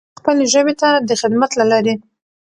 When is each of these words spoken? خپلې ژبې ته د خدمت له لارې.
خپلې 0.19 0.45
ژبې 0.53 0.73
ته 0.81 0.89
د 1.07 1.09
خدمت 1.21 1.51
له 1.59 1.65
لارې. 1.71 1.93